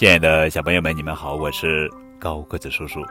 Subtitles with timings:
[0.00, 1.86] 亲爱的小朋友们，你们好，我是
[2.18, 3.02] 高个子叔叔。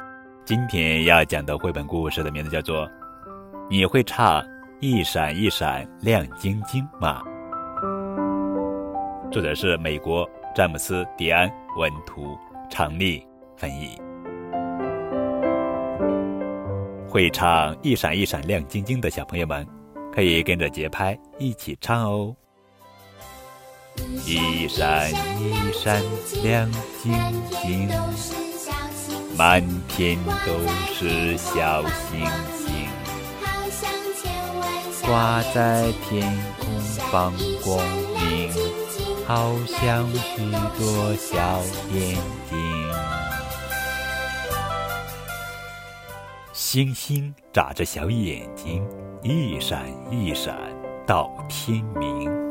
[0.44, 2.88] 今天要讲的绘本故事的名字叫做
[3.70, 4.44] 《你会唱
[4.80, 7.22] 一闪一闪亮晶晶吗》？
[9.32, 11.48] 作者是美国詹姆斯·迪安
[11.78, 12.36] 文图，
[12.72, 13.24] 常丽
[13.56, 13.96] 翻译。
[17.08, 19.64] 会唱一闪一闪亮晶晶的小朋友们，
[20.12, 22.36] 可以跟着节拍一起唱哦。
[24.26, 26.02] 一闪一闪
[26.44, 26.72] 亮
[27.02, 27.14] 晶
[27.62, 27.90] 晶，
[29.38, 30.52] 满天都
[30.94, 32.20] 是小星
[32.58, 32.88] 星，
[35.06, 36.80] 挂在天空
[37.12, 37.78] 放光
[38.20, 38.52] 明，
[39.26, 41.62] 好像许多小
[41.94, 42.18] 眼
[42.50, 42.58] 睛。
[46.54, 48.86] 星星眨着小眼睛，
[49.24, 50.56] 一闪一闪
[51.08, 52.49] 到天明。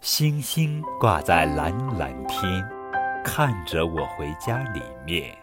[0.00, 2.62] 星星挂在蓝蓝天，
[3.24, 5.34] 看着我回家里面。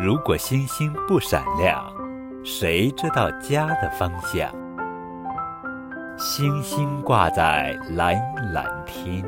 [0.00, 1.92] 如果星星不闪亮，
[2.42, 4.50] 谁知道家的方向？
[6.16, 8.16] 星星挂在蓝
[8.52, 9.22] 蓝天，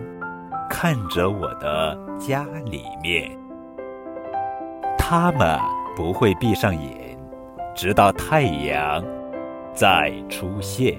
[0.68, 3.38] 看着我的家里面。
[4.98, 5.60] 它们
[5.94, 7.16] 不会闭上眼，
[7.76, 9.04] 直到太阳
[9.74, 10.96] 再出现。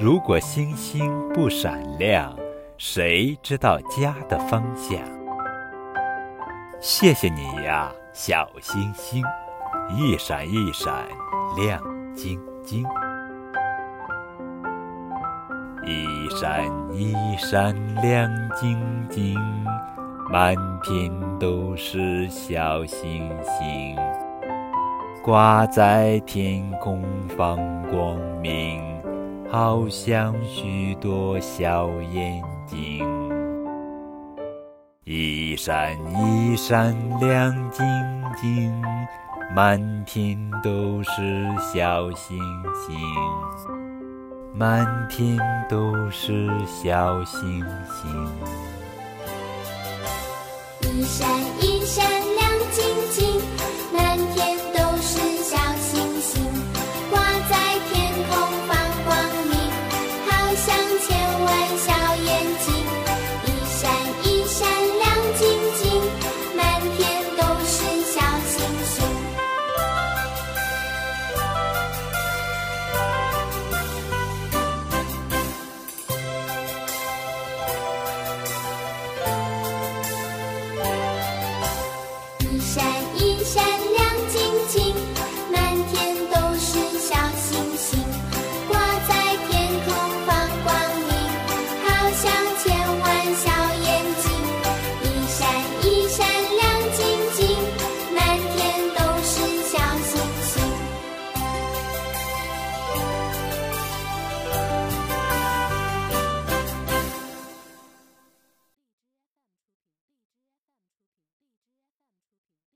[0.00, 2.32] 如果星星不闪亮，
[2.76, 4.96] 谁知道家的方向？
[6.80, 9.24] 谢谢你呀，小星星，
[9.96, 10.92] 一闪一闪
[11.56, 11.82] 亮
[12.14, 12.84] 晶晶，
[15.84, 19.36] 一闪一闪亮晶晶，
[20.30, 23.96] 满天都是小星星，
[25.24, 27.02] 挂在天空
[27.36, 27.56] 放
[27.90, 28.97] 光明。
[29.50, 33.02] 好像许多小眼睛，
[35.04, 37.82] 一闪一闪亮晶
[38.36, 38.70] 晶，
[39.54, 42.38] 满天都是小星
[42.86, 42.94] 星，
[44.54, 48.28] 满天都是小星星，
[50.82, 51.26] 一闪
[51.62, 51.67] 一。